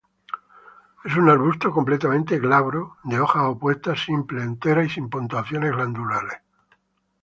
Es 1.05 1.15
un 1.15 1.29
arbusto 1.29 1.69
completamente 1.71 2.39
glabro, 2.39 2.97
de 3.03 3.19
hojas 3.19 3.43
opuestas, 3.43 3.99
simples, 4.03 4.43
enteras 4.43 4.87
y 4.87 4.89
sin 4.89 5.11
puntuaciones 5.11 5.73
glandulares. 5.73 6.39